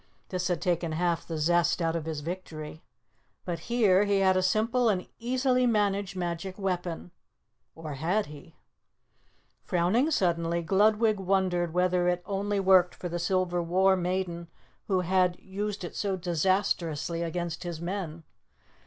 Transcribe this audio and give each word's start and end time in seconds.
This 0.29 0.47
had 0.47 0.63
taken 0.63 0.93
half 0.93 1.27
the 1.27 1.37
zest 1.37 1.79
out 1.79 1.95
of 1.95 2.05
his 2.05 2.21
victory. 2.21 2.81
But 3.45 3.59
here, 3.69 4.05
he 4.05 4.17
had 4.21 4.35
a 4.35 4.41
simple 4.41 4.89
and 4.89 5.05
easily 5.19 5.67
managed 5.67 6.15
magic 6.15 6.57
weapon 6.57 7.11
or 7.75 7.93
had 7.93 8.25
he? 8.25 8.55
Frowning 9.63 10.09
suddenly, 10.09 10.63
Gludwig 10.63 11.19
wondered 11.19 11.75
whether 11.75 12.07
it 12.07 12.23
only 12.25 12.59
worked 12.59 12.95
for 12.95 13.09
the 13.09 13.19
silver 13.19 13.61
war 13.61 13.95
maiden 13.95 14.47
who 14.87 15.01
had 15.01 15.39
used 15.39 15.83
it 15.83 15.95
so 15.95 16.17
disastrously 16.17 17.21
against 17.21 17.61
his 17.61 17.79
men. 17.79 18.23